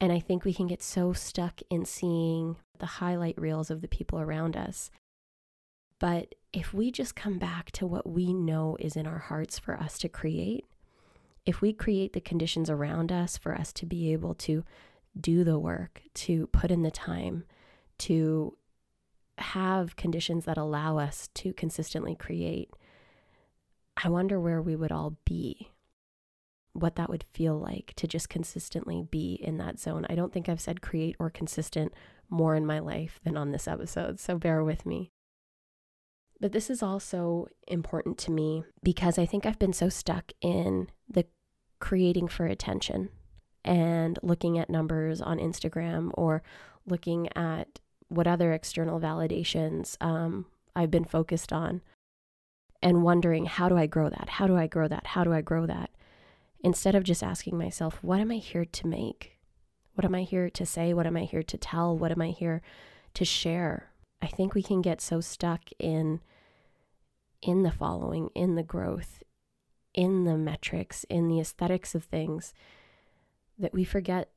And 0.00 0.10
I 0.10 0.18
think 0.18 0.44
we 0.44 0.52
can 0.52 0.66
get 0.66 0.82
so 0.82 1.12
stuck 1.12 1.60
in 1.70 1.84
seeing 1.84 2.56
the 2.80 2.86
highlight 2.86 3.40
reels 3.40 3.70
of 3.70 3.80
the 3.80 3.88
people 3.88 4.18
around 4.18 4.56
us. 4.56 4.90
But 6.00 6.34
if 6.52 6.74
we 6.74 6.90
just 6.90 7.14
come 7.14 7.38
back 7.38 7.70
to 7.72 7.86
what 7.86 8.10
we 8.10 8.34
know 8.34 8.76
is 8.80 8.96
in 8.96 9.06
our 9.06 9.20
hearts 9.20 9.56
for 9.56 9.78
us 9.78 9.98
to 9.98 10.08
create, 10.08 10.64
if 11.46 11.60
we 11.60 11.72
create 11.72 12.12
the 12.12 12.20
conditions 12.20 12.68
around 12.68 13.12
us 13.12 13.38
for 13.38 13.54
us 13.54 13.72
to 13.74 13.86
be 13.86 14.12
able 14.12 14.34
to 14.34 14.64
do 15.18 15.44
the 15.44 15.58
work, 15.58 16.02
to 16.14 16.46
put 16.48 16.70
in 16.70 16.82
the 16.82 16.90
time, 16.90 17.44
to 17.98 18.56
have 19.38 19.96
conditions 19.96 20.44
that 20.44 20.58
allow 20.58 20.98
us 20.98 21.28
to 21.34 21.52
consistently 21.52 22.14
create, 22.14 22.70
I 24.02 24.08
wonder 24.08 24.38
where 24.40 24.60
we 24.60 24.76
would 24.76 24.92
all 24.92 25.16
be, 25.24 25.70
what 26.72 26.96
that 26.96 27.08
would 27.08 27.24
feel 27.32 27.58
like 27.58 27.92
to 27.96 28.06
just 28.06 28.28
consistently 28.28 29.02
be 29.10 29.34
in 29.34 29.58
that 29.58 29.78
zone. 29.78 30.06
I 30.08 30.14
don't 30.14 30.32
think 30.32 30.48
I've 30.48 30.60
said 30.60 30.82
create 30.82 31.16
or 31.18 31.30
consistent 31.30 31.92
more 32.28 32.54
in 32.54 32.66
my 32.66 32.78
life 32.78 33.20
than 33.24 33.36
on 33.36 33.52
this 33.52 33.68
episode, 33.68 34.20
so 34.20 34.38
bear 34.38 34.62
with 34.62 34.84
me. 34.84 35.12
But 36.38 36.52
this 36.52 36.68
is 36.68 36.82
also 36.82 37.46
important 37.66 38.18
to 38.18 38.30
me 38.30 38.64
because 38.82 39.18
I 39.18 39.24
think 39.24 39.46
I've 39.46 39.58
been 39.58 39.72
so 39.72 39.88
stuck 39.88 40.32
in 40.42 40.88
the 41.08 41.24
creating 41.78 42.28
for 42.28 42.46
attention 42.46 43.08
and 43.66 44.18
looking 44.22 44.58
at 44.58 44.70
numbers 44.70 45.20
on 45.20 45.38
Instagram 45.38 46.10
or 46.14 46.42
looking 46.86 47.28
at 47.36 47.80
what 48.08 48.26
other 48.26 48.52
external 48.52 49.00
validations 49.00 49.96
um, 50.00 50.46
I've 50.74 50.90
been 50.90 51.04
focused 51.04 51.52
on 51.52 51.82
and 52.80 53.02
wondering, 53.02 53.46
how 53.46 53.68
do 53.68 53.76
I 53.76 53.86
grow 53.86 54.08
that? 54.08 54.28
How 54.28 54.46
do 54.46 54.56
I 54.56 54.68
grow 54.68 54.86
that? 54.86 55.08
How 55.08 55.24
do 55.24 55.32
I 55.32 55.40
grow 55.40 55.66
that? 55.66 55.90
Instead 56.60 56.94
of 56.94 57.02
just 57.02 57.22
asking 57.22 57.58
myself, 57.58 57.98
what 58.02 58.20
am 58.20 58.30
I 58.30 58.36
here 58.36 58.64
to 58.64 58.86
make? 58.86 59.38
What 59.94 60.04
am 60.04 60.14
I 60.14 60.22
here 60.22 60.48
to 60.50 60.66
say? 60.66 60.94
What 60.94 61.06
am 61.06 61.16
I 61.16 61.24
here 61.24 61.42
to 61.42 61.58
tell? 61.58 61.96
What 61.96 62.12
am 62.12 62.22
I 62.22 62.28
here 62.28 62.62
to 63.14 63.24
share? 63.24 63.90
I 64.22 64.28
think 64.28 64.54
we 64.54 64.62
can 64.62 64.82
get 64.82 65.00
so 65.00 65.20
stuck 65.20 65.62
in 65.78 66.20
in 67.42 67.62
the 67.62 67.70
following, 67.70 68.30
in 68.34 68.54
the 68.54 68.62
growth, 68.62 69.22
in 69.94 70.24
the 70.24 70.36
metrics, 70.36 71.04
in 71.04 71.28
the 71.28 71.38
aesthetics 71.38 71.94
of 71.94 72.04
things 72.04 72.54
that 73.58 73.72
we 73.72 73.84
forget 73.84 74.30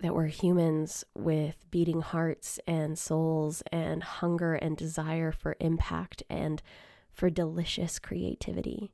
that 0.00 0.14
we're 0.14 0.26
humans 0.26 1.04
with 1.14 1.64
beating 1.70 2.02
hearts 2.02 2.60
and 2.66 2.98
souls 2.98 3.62
and 3.72 4.02
hunger 4.02 4.54
and 4.54 4.76
desire 4.76 5.32
for 5.32 5.56
impact 5.58 6.22
and 6.28 6.62
for 7.10 7.30
delicious 7.30 7.98
creativity. 7.98 8.92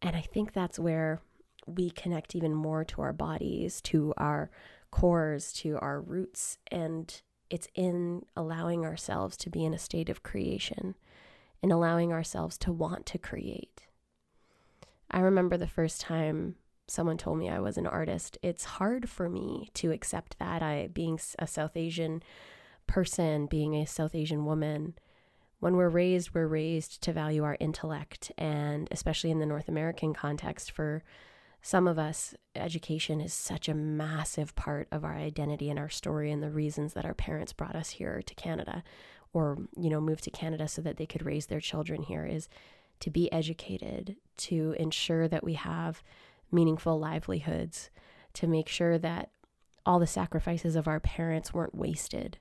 And 0.00 0.14
I 0.14 0.20
think 0.20 0.52
that's 0.52 0.78
where 0.78 1.20
we 1.66 1.90
connect 1.90 2.34
even 2.34 2.54
more 2.54 2.84
to 2.84 3.02
our 3.02 3.12
bodies, 3.12 3.80
to 3.82 4.14
our 4.16 4.50
cores, 4.90 5.52
to 5.54 5.78
our 5.80 6.00
roots. 6.00 6.58
And 6.70 7.20
it's 7.50 7.68
in 7.74 8.22
allowing 8.36 8.84
ourselves 8.84 9.36
to 9.38 9.50
be 9.50 9.64
in 9.64 9.74
a 9.74 9.78
state 9.78 10.08
of 10.08 10.22
creation, 10.22 10.94
in 11.60 11.72
allowing 11.72 12.12
ourselves 12.12 12.56
to 12.58 12.72
want 12.72 13.04
to 13.06 13.18
create. 13.18 13.88
I 15.10 15.20
remember 15.20 15.56
the 15.56 15.66
first 15.66 16.00
time 16.00 16.54
someone 16.90 17.16
told 17.16 17.38
me 17.38 17.48
I 17.48 17.60
was 17.60 17.76
an 17.76 17.86
artist, 17.86 18.38
it's 18.42 18.64
hard 18.64 19.08
for 19.08 19.28
me 19.28 19.70
to 19.74 19.92
accept 19.92 20.38
that. 20.38 20.62
I, 20.62 20.88
being 20.92 21.18
a 21.38 21.46
South 21.46 21.76
Asian 21.76 22.22
person, 22.86 23.46
being 23.46 23.74
a 23.74 23.86
South 23.86 24.14
Asian 24.14 24.44
woman, 24.44 24.94
when 25.60 25.76
we're 25.76 25.88
raised, 25.88 26.34
we're 26.34 26.46
raised 26.46 27.02
to 27.02 27.12
value 27.12 27.44
our 27.44 27.56
intellect. 27.60 28.32
And 28.36 28.88
especially 28.90 29.30
in 29.30 29.38
the 29.38 29.46
North 29.46 29.68
American 29.68 30.14
context, 30.14 30.70
for 30.72 31.04
some 31.62 31.86
of 31.86 31.98
us, 31.98 32.34
education 32.56 33.20
is 33.20 33.34
such 33.34 33.68
a 33.68 33.74
massive 33.74 34.56
part 34.56 34.88
of 34.90 35.04
our 35.04 35.14
identity 35.14 35.68
and 35.70 35.78
our 35.78 35.90
story 35.90 36.32
and 36.32 36.42
the 36.42 36.50
reasons 36.50 36.94
that 36.94 37.04
our 37.04 37.14
parents 37.14 37.52
brought 37.52 37.76
us 37.76 37.90
here 37.90 38.22
to 38.24 38.34
Canada 38.34 38.82
or, 39.32 39.58
you 39.76 39.90
know, 39.90 40.00
moved 40.00 40.24
to 40.24 40.30
Canada 40.30 40.66
so 40.66 40.82
that 40.82 40.96
they 40.96 41.06
could 41.06 41.24
raise 41.24 41.46
their 41.46 41.60
children 41.60 42.02
here 42.02 42.26
is 42.26 42.48
to 43.00 43.10
be 43.10 43.30
educated, 43.32 44.16
to 44.38 44.74
ensure 44.78 45.28
that 45.28 45.44
we 45.44 45.54
have 45.54 46.02
meaningful 46.52 46.98
livelihoods, 46.98 47.90
to 48.34 48.46
make 48.46 48.68
sure 48.68 48.98
that 48.98 49.30
all 49.84 49.98
the 49.98 50.06
sacrifices 50.06 50.76
of 50.76 50.86
our 50.86 51.00
parents 51.00 51.52
weren't 51.52 51.74
wasted. 51.74 52.38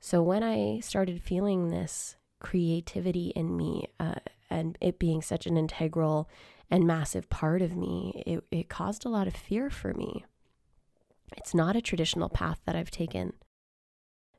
So 0.00 0.22
when 0.22 0.42
I 0.42 0.80
started 0.80 1.22
feeling 1.22 1.70
this 1.70 2.16
creativity 2.40 3.28
in 3.36 3.56
me 3.56 3.86
uh, 4.00 4.16
and 4.50 4.76
it 4.80 4.98
being 4.98 5.22
such 5.22 5.46
an 5.46 5.56
integral 5.56 6.28
and 6.70 6.86
massive 6.86 7.30
part 7.30 7.62
of 7.62 7.76
me, 7.76 8.22
it, 8.26 8.44
it 8.50 8.68
caused 8.68 9.04
a 9.04 9.08
lot 9.08 9.26
of 9.26 9.34
fear 9.34 9.70
for 9.70 9.94
me. 9.94 10.24
It's 11.36 11.54
not 11.54 11.76
a 11.76 11.82
traditional 11.82 12.28
path 12.28 12.60
that 12.66 12.76
I've 12.76 12.90
taken. 12.90 13.34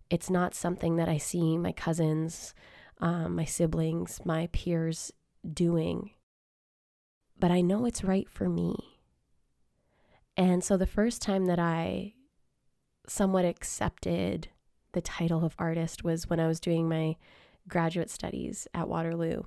It's 0.10 0.30
not 0.30 0.54
something 0.54 0.98
that 0.98 1.10
I 1.10 1.18
see 1.18 1.58
my 1.58 1.72
cousins, 1.72 2.54
um, 3.00 3.36
my 3.36 3.46
siblings, 3.46 4.20
my 4.26 4.48
peers 4.52 5.12
doing 5.52 6.12
but 7.40 7.52
I 7.52 7.62
know 7.62 7.86
it's 7.86 8.04
right 8.04 8.30
for 8.30 8.48
me. 8.48 8.76
And 10.36 10.64
so 10.64 10.78
the 10.78 10.88
first 10.88 11.22
time 11.22 11.46
that 11.46 11.60
I 11.60 12.14
somewhat 13.08 13.46
accepted 13.46 14.50
the 14.94 15.02
title 15.02 15.44
of 15.44 15.56
artist 15.60 16.04
was 16.04 16.30
when 16.30 16.40
I 16.40 16.48
was 16.48 16.60
doing 16.60 16.88
my 16.88 17.18
graduate 17.68 18.10
studies 18.10 18.68
at 18.74 18.88
Waterloo. 18.88 19.44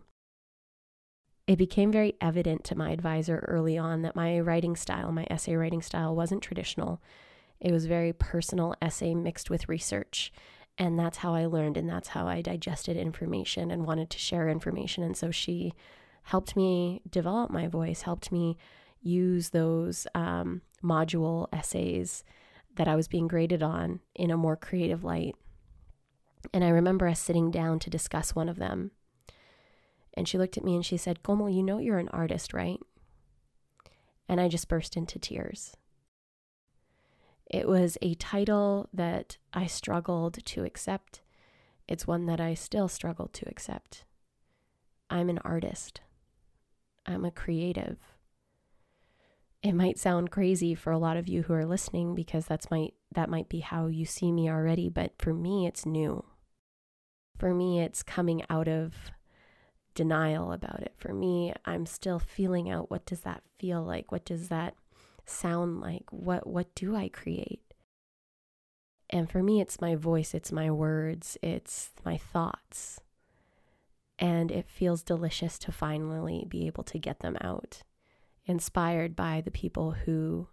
It 1.46 1.56
became 1.56 1.92
very 1.92 2.14
evident 2.20 2.64
to 2.64 2.74
my 2.74 2.90
advisor 2.90 3.44
early 3.46 3.78
on 3.78 4.02
that 4.02 4.16
my 4.16 4.40
writing 4.40 4.74
style, 4.74 5.12
my 5.12 5.26
essay 5.30 5.54
writing 5.54 5.82
style, 5.82 6.14
wasn't 6.14 6.42
traditional. 6.42 7.00
It 7.60 7.72
was 7.72 7.86
very 7.86 8.12
personal 8.12 8.74
essay 8.82 9.14
mixed 9.14 9.48
with 9.48 9.68
research. 9.68 10.32
And 10.76 10.98
that's 10.98 11.18
how 11.18 11.34
I 11.34 11.46
learned 11.46 11.76
and 11.76 11.88
that's 11.88 12.08
how 12.08 12.26
I 12.26 12.42
digested 12.42 12.96
information 12.96 13.70
and 13.70 13.86
wanted 13.86 14.10
to 14.10 14.18
share 14.18 14.48
information. 14.48 15.02
And 15.02 15.16
so 15.16 15.30
she 15.30 15.72
helped 16.26 16.56
me 16.56 17.00
develop 17.08 17.52
my 17.52 17.68
voice, 17.68 18.02
helped 18.02 18.32
me 18.32 18.56
use 19.00 19.50
those 19.50 20.08
um, 20.12 20.60
module 20.82 21.46
essays 21.52 22.24
that 22.74 22.88
I 22.88 22.96
was 22.96 23.06
being 23.06 23.28
graded 23.28 23.62
on 23.62 24.00
in 24.12 24.32
a 24.32 24.36
more 24.36 24.56
creative 24.56 25.04
light. 25.04 25.36
And 26.52 26.64
I 26.64 26.68
remember 26.70 27.06
us 27.06 27.20
sitting 27.20 27.52
down 27.52 27.78
to 27.78 27.90
discuss 27.90 28.34
one 28.34 28.48
of 28.48 28.56
them. 28.56 28.90
And 30.14 30.26
she 30.26 30.36
looked 30.36 30.56
at 30.56 30.64
me 30.64 30.74
and 30.74 30.84
she 30.84 30.96
said, 30.96 31.22
Komal, 31.22 31.48
you 31.48 31.62
know 31.62 31.78
you're 31.78 31.98
an 31.98 32.08
artist, 32.08 32.52
right? 32.52 32.80
And 34.28 34.40
I 34.40 34.48
just 34.48 34.68
burst 34.68 34.96
into 34.96 35.20
tears. 35.20 35.76
It 37.48 37.68
was 37.68 37.96
a 38.02 38.14
title 38.14 38.88
that 38.92 39.36
I 39.54 39.68
struggled 39.68 40.44
to 40.44 40.64
accept. 40.64 41.22
It's 41.86 42.04
one 42.04 42.26
that 42.26 42.40
I 42.40 42.54
still 42.54 42.88
struggle 42.88 43.28
to 43.28 43.48
accept. 43.48 44.02
I'm 45.08 45.28
an 45.28 45.38
artist. 45.44 46.00
I'm 47.06 47.24
a 47.24 47.30
creative. 47.30 47.98
It 49.62 49.72
might 49.72 49.98
sound 49.98 50.30
crazy 50.30 50.74
for 50.74 50.92
a 50.92 50.98
lot 50.98 51.16
of 51.16 51.28
you 51.28 51.42
who 51.42 51.54
are 51.54 51.66
listening 51.66 52.14
because 52.14 52.46
that's 52.46 52.70
my 52.70 52.90
that 53.14 53.30
might 53.30 53.48
be 53.48 53.60
how 53.60 53.86
you 53.86 54.04
see 54.04 54.30
me 54.32 54.50
already, 54.50 54.88
but 54.88 55.12
for 55.18 55.32
me 55.32 55.66
it's 55.66 55.86
new. 55.86 56.24
For 57.38 57.54
me 57.54 57.80
it's 57.80 58.02
coming 58.02 58.42
out 58.50 58.68
of 58.68 58.94
denial 59.94 60.52
about 60.52 60.80
it. 60.80 60.92
For 60.96 61.12
me, 61.12 61.52
I'm 61.64 61.86
still 61.86 62.18
feeling 62.18 62.70
out 62.70 62.90
what 62.90 63.06
does 63.06 63.20
that 63.20 63.42
feel 63.58 63.82
like? 63.82 64.12
What 64.12 64.24
does 64.24 64.48
that 64.48 64.74
sound 65.24 65.80
like? 65.80 66.04
What 66.10 66.46
what 66.46 66.74
do 66.74 66.94
I 66.94 67.08
create? 67.08 67.62
And 69.10 69.30
for 69.30 69.42
me 69.42 69.60
it's 69.60 69.80
my 69.80 69.94
voice, 69.94 70.34
it's 70.34 70.52
my 70.52 70.70
words, 70.70 71.38
it's 71.42 71.90
my 72.04 72.16
thoughts 72.16 73.00
and 74.18 74.50
it 74.50 74.68
feels 74.68 75.02
delicious 75.02 75.58
to 75.58 75.72
finally 75.72 76.46
be 76.48 76.66
able 76.66 76.84
to 76.84 76.98
get 76.98 77.20
them 77.20 77.36
out, 77.40 77.82
inspired 78.46 79.14
by 79.14 79.40
the 79.40 79.50
people 79.50 79.92
who 79.92 80.48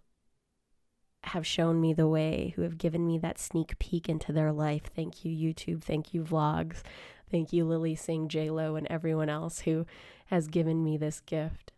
have 1.24 1.46
shown 1.46 1.80
me 1.80 1.92
the 1.94 2.08
way, 2.08 2.52
who 2.56 2.62
have 2.62 2.76
given 2.76 3.06
me 3.06 3.18
that 3.18 3.38
sneak 3.38 3.78
peek 3.78 4.08
into 4.08 4.32
their 4.32 4.52
life. 4.52 4.90
Thank 4.94 5.24
you, 5.24 5.32
YouTube. 5.32 5.82
Thank 5.82 6.12
you, 6.12 6.22
vlogs. 6.22 6.82
Thank 7.30 7.52
you, 7.52 7.64
Lilly 7.64 7.94
Singh, 7.94 8.28
Lo, 8.32 8.76
and 8.76 8.86
everyone 8.88 9.30
else 9.30 9.60
who 9.60 9.86
has 10.26 10.48
given 10.48 10.84
me 10.84 10.96
this 10.96 11.20
gift. 11.20 11.72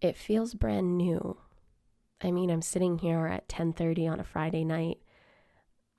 It 0.00 0.16
feels 0.16 0.54
brand 0.54 0.96
new. 0.96 1.36
I 2.22 2.30
mean, 2.30 2.50
I'm 2.50 2.62
sitting 2.62 2.98
here 2.98 3.26
at 3.26 3.48
10:30 3.48 4.06
on 4.10 4.20
a 4.20 4.24
Friday 4.24 4.64
night. 4.64 4.98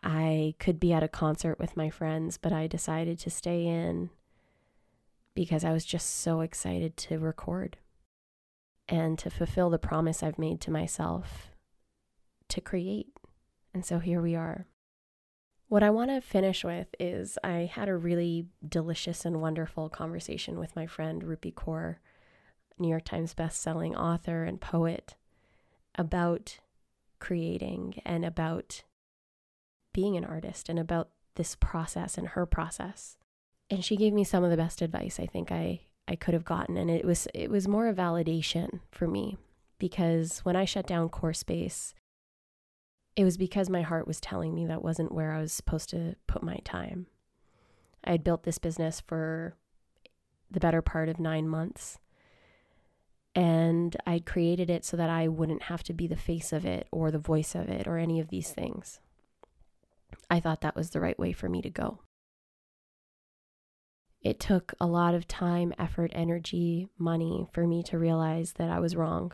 I 0.04 0.56
could 0.60 0.80
be 0.80 0.94
at 0.94 1.04
a 1.04 1.08
concert 1.08 1.60
with 1.60 1.78
my 1.78 1.92
friends, 1.92 2.38
but 2.38 2.52
I 2.52 2.66
decided 2.66 3.20
to 3.20 3.30
stay 3.30 3.66
in 3.66 4.10
because 5.42 5.66
I 5.66 5.74
was 5.74 5.86
just 5.86 6.20
so 6.20 6.42
excited 6.42 6.96
to 6.98 7.18
record 7.18 7.78
and 8.88 9.18
to 9.18 9.32
fulfill 9.32 9.72
the 9.72 9.80
promise 9.80 10.22
I've 10.22 10.38
made 10.38 10.62
to 10.62 10.70
myself 10.70 11.50
to 12.50 12.62
create. 12.62 13.08
And 13.74 13.84
so 13.84 13.98
here 13.98 14.22
we 14.22 14.36
are. 14.36 14.68
What 15.68 15.82
I 15.82 15.90
want 15.90 16.12
to 16.12 16.22
finish 16.22 16.64
with 16.64 16.94
is 17.00 17.40
I 17.44 17.72
had 17.74 17.90
a 17.90 17.98
really 17.98 18.50
delicious 18.70 19.26
and 19.26 19.42
wonderful 19.42 19.90
conversation 19.90 20.60
with 20.60 20.76
my 20.76 20.86
friend 20.86 21.24
Rupi 21.24 21.52
Kaur, 21.52 21.96
New 22.78 22.90
York 22.90 23.06
Times 23.06 23.34
best-selling 23.34 23.96
author 23.96 24.44
and 24.44 24.62
poet, 24.62 25.16
about 25.96 26.60
creating 27.18 28.00
and 28.06 28.24
about 28.24 28.84
being 29.92 30.16
an 30.16 30.24
artist 30.24 30.70
and 30.70 30.78
about 30.78 31.10
this 31.34 31.56
process 31.56 32.16
and 32.16 32.28
her 32.28 32.46
process 32.46 33.18
and 33.72 33.84
she 33.84 33.96
gave 33.96 34.14
me 34.14 34.24
some 34.24 34.44
of 34.44 34.52
the 34.52 34.58
best 34.58 34.82
advice 34.82 35.20
I 35.20 35.26
think 35.26 35.52
I 35.52 35.80
I 36.08 36.16
could 36.16 36.34
have 36.34 36.46
gotten 36.46 36.78
and 36.78 36.92
it 36.92 37.06
was 37.06 37.28
it 37.34 37.50
was 37.50 37.68
more 37.68 37.88
a 37.88 37.94
validation 37.94 38.82
for 38.92 39.08
me 39.08 39.38
because 39.80 40.40
when 40.40 40.56
I 40.56 40.66
shut 40.66 40.86
down 40.86 41.10
core 41.10 41.34
space 41.34 41.96
it 43.16 43.24
was 43.24 43.38
because 43.38 43.70
my 43.70 43.82
heart 43.82 44.08
was 44.08 44.22
telling 44.22 44.54
me 44.54 44.66
that 44.66 44.84
wasn't 44.84 45.12
where 45.12 45.32
I 45.32 45.42
was 45.42 45.52
supposed 45.52 45.90
to 45.90 46.16
put 46.28 46.42
my 46.42 46.60
time. 46.64 47.08
I 48.06 48.12
had 48.12 48.24
built 48.24 48.44
this 48.44 48.58
business 48.58 49.02
for 49.02 49.56
the 50.50 50.62
better 50.62 50.82
part 50.82 51.10
of 51.10 51.20
9 51.20 51.48
months 51.48 52.00
and 53.34 53.96
I'd 54.06 54.26
created 54.26 54.70
it 54.70 54.84
so 54.84 54.98
that 54.98 55.10
I 55.10 55.28
wouldn't 55.30 55.64
have 55.64 55.84
to 55.84 55.94
be 55.94 56.08
the 56.08 56.18
face 56.18 56.52
of 56.52 56.66
it 56.66 56.88
or 56.92 57.12
the 57.12 57.20
voice 57.20 57.56
of 57.56 57.70
it 57.70 57.88
or 57.88 57.98
any 57.98 58.20
of 58.20 58.28
these 58.28 58.52
things. 58.52 59.00
I 60.30 60.42
thought 60.42 60.62
that 60.62 60.76
was 60.76 60.90
the 60.90 61.00
right 61.00 61.18
way 61.18 61.32
for 61.32 61.48
me 61.48 61.62
to 61.62 61.70
go. 61.70 62.00
It 64.22 64.40
took 64.40 64.74
a 64.80 64.86
lot 64.88 65.16
of 65.16 65.28
time, 65.28 65.74
effort, 65.80 66.12
energy, 66.14 66.88
money 66.98 67.48
for 67.52 67.66
me 67.66 67.82
to 67.84 67.98
realize 67.98 68.54
that 68.54 68.70
I 68.70 68.80
was 68.80 68.96
wrong. 68.96 69.34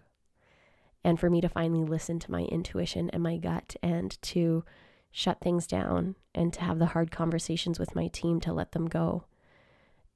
and 1.04 1.20
for 1.20 1.30
me 1.30 1.40
to 1.40 1.48
finally 1.48 1.86
listen 1.86 2.20
to 2.20 2.32
my 2.32 2.42
intuition 2.44 3.10
and 3.12 3.24
my 3.24 3.38
gut 3.38 3.76
and 3.82 4.22
to 4.22 4.66
shut 5.12 5.40
things 5.40 5.66
down 5.66 6.16
and 6.36 6.52
to 6.52 6.62
have 6.62 6.80
the 6.80 6.88
hard 6.88 7.12
conversations 7.12 7.80
with 7.80 7.96
my 7.96 8.08
team 8.08 8.40
to 8.42 8.52
let 8.52 8.74
them 8.74 8.88
go 8.88 9.24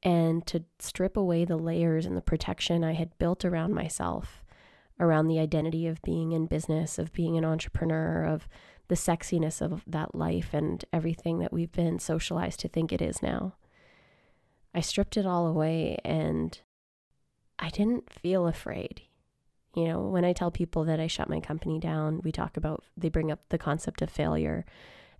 and 0.04 0.46
to 0.48 0.64
strip 0.80 1.16
away 1.16 1.46
the 1.46 1.58
layers 1.58 2.06
and 2.06 2.18
the 2.18 2.22
protection 2.22 2.84
I 2.84 2.94
had 2.94 3.18
built 3.20 3.46
around 3.46 3.74
myself, 3.74 4.44
around 5.00 5.28
the 5.28 5.40
identity 5.40 5.88
of 5.88 6.02
being 6.02 6.32
in 6.34 6.48
business, 6.48 7.00
of 7.00 7.14
being 7.14 7.38
an 7.38 7.46
entrepreneur, 7.46 8.26
of 8.26 8.48
the 8.88 8.96
sexiness 8.96 9.62
of 9.62 9.84
that 9.88 10.14
life 10.16 10.50
and 10.54 10.84
everything 10.92 11.40
that 11.40 11.54
we've 11.54 11.72
been 11.72 12.00
socialized 12.00 12.60
to 12.62 12.68
think 12.68 12.92
it 12.92 13.02
is 13.02 13.22
now. 13.22 13.54
I 14.74 14.82
stripped 14.82 15.18
it 15.18 15.26
all 15.26 15.48
away 15.48 15.98
and 16.04 16.58
I 17.60 17.70
didn't 17.70 18.12
feel 18.12 18.48
afraid. 18.48 19.02
You 19.76 19.86
know, 19.86 20.02
when 20.02 20.26
I 20.26 20.34
tell 20.34 20.52
people 20.52 20.84
that 20.86 21.00
I 21.00 21.08
shut 21.08 21.30
my 21.30 21.40
company 21.40 21.80
down, 21.80 22.22
we 22.24 22.32
talk 22.32 22.58
about, 22.58 22.84
they 22.98 23.10
bring 23.10 23.32
up 23.32 23.40
the 23.50 23.58
concept 23.58 24.02
of 24.02 24.10
failure 24.10 24.66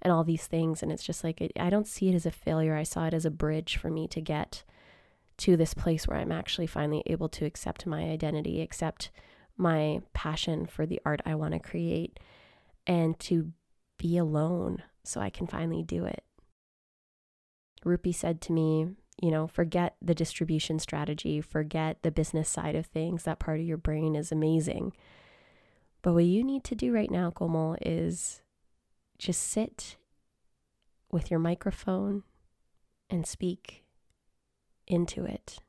and 0.02 0.12
all 0.12 0.24
these 0.24 0.48
things. 0.48 0.82
And 0.82 0.92
it's 0.92 1.04
just 1.04 1.24
like, 1.24 1.52
I 1.58 1.70
don't 1.70 1.88
see 1.88 2.10
it 2.10 2.16
as 2.16 2.26
a 2.26 2.32
failure. 2.32 2.76
I 2.76 2.84
saw 2.84 3.06
it 3.06 3.14
as 3.14 3.26
a 3.26 3.32
bridge 3.32 3.78
for 3.78 3.90
me 3.90 4.08
to 4.10 4.20
get 4.20 4.64
to 5.38 5.56
this 5.56 5.74
place 5.74 6.08
where 6.08 6.18
I'm 6.18 6.32
actually 6.32 6.68
finally 6.68 7.04
able 7.06 7.30
to 7.30 7.46
accept 7.46 7.86
my 7.86 8.04
identity, 8.04 8.62
accept 8.62 9.12
my 9.58 10.02
passion 10.14 10.66
for 10.66 10.86
the 10.86 11.02
art 11.06 11.22
I 11.26 11.36
want 11.36 11.54
to 11.54 11.60
create, 11.60 12.20
and 12.86 13.18
to 13.22 13.52
be 13.98 14.18
alone 14.18 14.84
so 15.04 15.22
I 15.22 15.30
can 15.30 15.48
finally 15.48 15.84
do 15.84 16.06
it. 16.06 16.24
Rupi 17.86 18.14
said 18.14 18.42
to 18.42 18.52
me, 18.52 18.88
you 19.20 19.32
know, 19.32 19.48
forget 19.48 19.96
the 20.02 20.16
distribution 20.16 20.80
strategy, 20.80 21.42
forget 21.42 22.02
the 22.02 22.12
business 22.12 22.50
side 22.50 22.76
of 22.76 22.86
things. 22.86 23.24
That 23.24 23.40
part 23.40 23.60
of 23.60 23.66
your 23.66 23.78
brain 23.78 24.16
is 24.16 24.32
amazing. 24.32 24.94
But 26.02 26.14
what 26.14 26.26
you 26.26 26.44
need 26.44 26.64
to 26.66 26.76
do 26.76 26.94
right 26.94 27.12
now, 27.12 27.32
Komal, 27.32 27.78
is 27.82 28.42
just 29.18 29.44
sit 29.44 29.98
with 31.12 31.30
your 31.30 31.40
microphone 31.40 32.24
and 33.10 33.28
speak 33.28 33.84
into 34.88 35.26
it. 35.26 35.60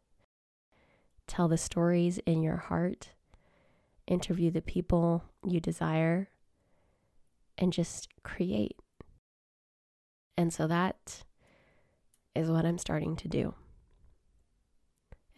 Tell 1.27 1.49
the 1.49 1.59
stories 1.59 2.19
in 2.27 2.43
your 2.43 2.57
heart, 2.57 3.11
interview 4.07 4.51
the 4.51 4.63
people 4.63 5.25
you 5.47 5.61
desire, 5.61 6.29
and 7.59 7.73
just 7.73 8.09
create. 8.23 8.77
And 10.37 10.53
so 10.53 10.67
that 10.67 11.25
is 12.35 12.51
what 12.51 12.65
I'm 12.65 12.79
starting 12.79 13.17
to 13.17 13.29
do. 13.29 13.55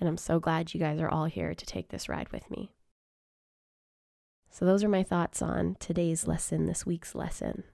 And 0.00 0.08
I'm 0.08 0.16
so 0.16 0.40
glad 0.40 0.74
you 0.74 0.80
guys 0.80 1.00
are 1.00 1.08
all 1.08 1.26
here 1.26 1.54
to 1.54 1.66
take 1.66 1.88
this 1.88 2.08
ride 2.08 2.30
with 2.32 2.50
me. 2.50 2.72
So, 4.50 4.64
those 4.64 4.84
are 4.84 4.88
my 4.88 5.02
thoughts 5.02 5.42
on 5.42 5.76
today's 5.80 6.28
lesson, 6.28 6.66
this 6.66 6.86
week's 6.86 7.14
lesson. 7.14 7.64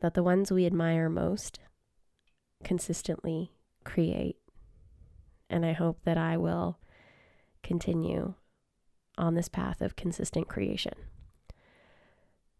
That 0.00 0.14
the 0.14 0.22
ones 0.22 0.50
we 0.50 0.66
admire 0.66 1.08
most 1.08 1.60
consistently 2.64 3.52
create. 3.84 4.36
And 5.48 5.64
I 5.64 5.72
hope 5.72 6.00
that 6.04 6.18
I 6.18 6.36
will 6.36 6.78
continue 7.62 8.34
on 9.18 9.34
this 9.34 9.48
path 9.48 9.80
of 9.80 9.96
consistent 9.96 10.48
creation. 10.48 10.94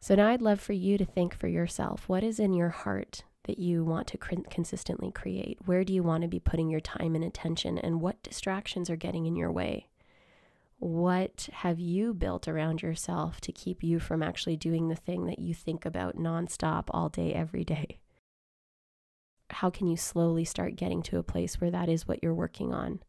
So 0.01 0.15
now 0.15 0.29
I'd 0.29 0.43
love 0.43 0.61
for 0.61 0.73
you 0.73 0.99
to 0.99 1.05
think 1.05 1.35
for 1.35 1.49
yourself 1.49 2.09
what 2.09 2.23
is 2.23 2.39
in 2.39 2.53
your 2.53 2.71
heart 2.71 3.23
that 3.45 3.59
you 3.59 3.85
want 3.85 4.07
to 4.09 4.19
consistently 4.19 5.11
create? 5.11 5.59
Where 5.65 5.85
do 5.85 5.93
you 5.93 6.03
want 6.03 6.23
to 6.23 6.29
be 6.29 6.39
putting 6.39 6.69
your 6.69 6.81
time 6.81 7.15
and 7.15 7.25
attention? 7.25 7.79
And 7.79 8.01
what 8.01 8.23
distractions 8.23 8.89
are 8.89 8.97
getting 8.97 9.27
in 9.27 9.37
your 9.37 9.51
way? 9.51 9.89
What 10.79 11.49
have 11.53 11.79
you 11.79 12.13
built 12.13 12.49
around 12.49 12.83
yourself 12.83 13.41
to 13.43 13.53
keep 13.53 13.83
you 13.85 14.01
from 14.01 14.23
actually 14.23 14.57
doing 14.57 14.89
the 14.89 14.97
thing 14.97 15.27
that 15.27 15.39
you 15.39 15.55
think 15.55 15.87
about 15.87 16.19
nonstop 16.19 16.85
all 16.91 17.09
day, 17.09 17.33
every 17.33 17.65
day? 17.65 18.01
How 19.51 19.71
can 19.71 19.87
you 19.87 19.97
slowly 19.97 20.45
start 20.45 20.77
getting 20.77 21.03
to 21.05 21.19
a 21.19 21.23
place 21.23 21.61
where 21.61 21.71
that 21.71 21.89
is 21.89 22.09
what 22.09 22.23
you're 22.23 22.35
working 22.35 22.73
on? 22.73 23.01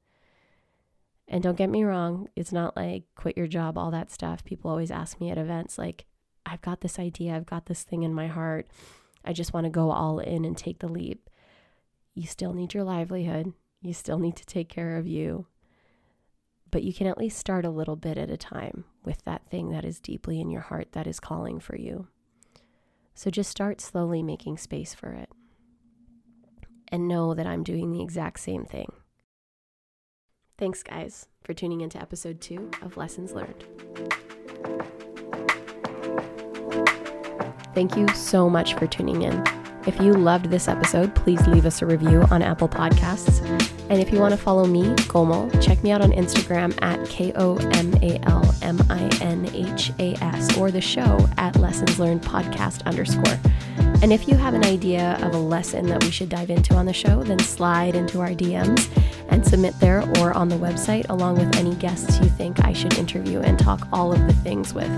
And 1.27 1.41
don't 1.41 1.57
get 1.57 1.69
me 1.69 1.83
wrong, 1.83 2.27
it's 2.35 2.51
not 2.51 2.75
like 2.75 3.05
quit 3.15 3.37
your 3.37 3.47
job, 3.47 3.77
all 3.77 3.91
that 3.91 4.11
stuff. 4.11 4.43
People 4.43 4.69
always 4.69 4.91
ask 4.91 5.19
me 5.19 5.31
at 5.31 5.37
events, 5.37 5.77
like, 5.77 6.05
I've 6.45 6.61
got 6.61 6.81
this 6.81 6.99
idea, 6.99 7.33
I've 7.35 7.45
got 7.45 7.67
this 7.67 7.83
thing 7.83 8.03
in 8.03 8.13
my 8.13 8.27
heart. 8.27 8.67
I 9.25 9.33
just 9.33 9.53
want 9.53 9.65
to 9.65 9.69
go 9.69 9.91
all 9.91 10.19
in 10.19 10.45
and 10.45 10.57
take 10.57 10.79
the 10.79 10.87
leap. 10.87 11.29
You 12.13 12.27
still 12.27 12.53
need 12.53 12.73
your 12.73 12.83
livelihood. 12.83 13.53
You 13.81 13.93
still 13.93 14.19
need 14.19 14.35
to 14.37 14.45
take 14.45 14.69
care 14.69 14.97
of 14.97 15.07
you. 15.07 15.47
But 16.71 16.83
you 16.83 16.93
can 16.93 17.07
at 17.07 17.17
least 17.17 17.37
start 17.37 17.65
a 17.65 17.69
little 17.69 17.95
bit 17.95 18.17
at 18.17 18.31
a 18.31 18.37
time 18.37 18.85
with 19.03 19.23
that 19.25 19.47
thing 19.49 19.69
that 19.69 19.85
is 19.85 19.99
deeply 19.99 20.39
in 20.39 20.49
your 20.49 20.61
heart 20.61 20.93
that 20.93 21.07
is 21.07 21.19
calling 21.19 21.59
for 21.59 21.75
you. 21.75 22.07
So 23.13 23.29
just 23.29 23.51
start 23.51 23.79
slowly 23.79 24.23
making 24.23 24.57
space 24.57 24.93
for 24.93 25.11
it. 25.11 25.29
And 26.87 27.07
know 27.07 27.33
that 27.33 27.47
I'm 27.47 27.63
doing 27.63 27.91
the 27.91 28.01
exact 28.01 28.39
same 28.39 28.65
thing. 28.65 28.91
Thanks, 30.57 30.83
guys, 30.83 31.27
for 31.43 31.53
tuning 31.53 31.81
into 31.81 31.99
episode 31.99 32.39
two 32.39 32.69
of 32.81 32.97
Lessons 32.97 33.33
Learned. 33.33 33.65
Thank 37.73 37.97
you 37.97 38.07
so 38.09 38.49
much 38.49 38.75
for 38.75 38.87
tuning 38.87 39.23
in. 39.23 39.43
If 39.85 39.99
you 39.99 40.13
loved 40.13 40.45
this 40.45 40.69
episode, 40.69 41.13
please 41.13 41.45
leave 41.47 41.65
us 41.65 41.81
a 41.81 41.85
review 41.85 42.23
on 42.31 42.41
Apple 42.41 42.69
Podcasts. 42.69 43.41
And 43.89 44.01
if 44.01 44.13
you 44.13 44.19
want 44.19 44.31
to 44.31 44.37
follow 44.37 44.65
me, 44.65 44.95
Komal, 45.09 45.49
check 45.59 45.83
me 45.83 45.91
out 45.91 46.01
on 46.01 46.11
Instagram 46.11 46.77
at 46.81 47.05
K 47.09 47.33
O 47.35 47.57
M 47.57 47.93
A 48.01 48.17
L 48.23 48.55
M 48.61 48.79
I 48.89 49.09
N 49.21 49.49
H 49.53 49.91
A 49.99 50.15
S 50.23 50.57
or 50.57 50.71
the 50.71 50.79
show 50.79 51.27
at 51.37 51.57
Lessons 51.57 51.99
Learned 51.99 52.21
Podcast 52.21 52.85
underscore. 52.85 53.37
And 54.01 54.13
if 54.13 54.27
you 54.27 54.35
have 54.35 54.53
an 54.53 54.63
idea 54.63 55.17
of 55.21 55.33
a 55.33 55.37
lesson 55.37 55.87
that 55.87 56.03
we 56.03 56.11
should 56.11 56.29
dive 56.29 56.49
into 56.49 56.75
on 56.75 56.85
the 56.85 56.93
show, 56.93 57.21
then 57.23 57.39
slide 57.39 57.95
into 57.95 58.21
our 58.21 58.29
DMs 58.29 58.89
and 59.29 59.45
submit 59.45 59.77
there 59.79 60.01
or 60.19 60.33
on 60.33 60.47
the 60.47 60.55
website, 60.55 61.05
along 61.09 61.39
with 61.39 61.55
any 61.57 61.75
guests 61.75 62.19
you 62.19 62.29
think 62.29 62.63
I 62.63 62.71
should 62.71 62.97
interview 62.97 63.39
and 63.39 63.59
talk 63.59 63.87
all 63.91 64.13
of 64.13 64.19
the 64.27 64.33
things 64.33 64.73
with. 64.73 64.91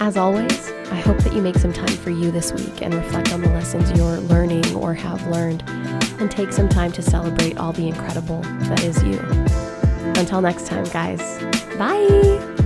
As 0.00 0.16
always, 0.16 0.72
I 0.90 0.96
hope 0.96 1.18
that 1.18 1.32
you 1.32 1.42
make 1.42 1.56
some 1.56 1.72
time 1.72 1.88
for 1.88 2.10
you 2.10 2.30
this 2.30 2.52
week 2.52 2.82
and 2.82 2.94
reflect 2.94 3.32
on 3.32 3.42
the 3.42 3.50
lessons 3.50 3.90
you're 3.98 4.18
learning 4.18 4.74
or 4.74 4.94
have 4.94 5.26
learned, 5.26 5.62
and 6.20 6.30
take 6.30 6.52
some 6.52 6.68
time 6.68 6.92
to 6.92 7.02
celebrate 7.02 7.58
all 7.58 7.72
the 7.72 7.88
incredible 7.88 8.42
that 8.42 8.82
is 8.82 9.02
you. 9.02 9.18
Until 10.20 10.40
next 10.40 10.66
time, 10.66 10.84
guys, 10.84 11.20
bye! 11.76 12.57